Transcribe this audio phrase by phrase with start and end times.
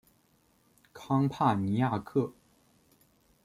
[0.93, 2.33] 康帕尼亚克。